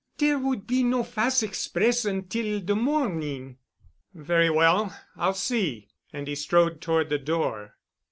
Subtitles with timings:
[0.17, 3.59] Dere would be no fas' express until de morning."
[4.15, 4.97] "Very well.
[5.15, 7.75] I'll see." And he strode toward the door.